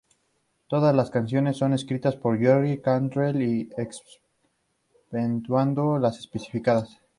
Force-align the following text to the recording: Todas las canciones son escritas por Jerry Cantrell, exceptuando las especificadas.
Todas 0.67 0.95
las 0.95 1.11
canciones 1.11 1.57
son 1.57 1.73
escritas 1.75 2.15
por 2.15 2.39
Jerry 2.39 2.81
Cantrell, 2.81 3.69
exceptuando 3.77 5.99
las 5.99 6.17
especificadas. 6.17 6.97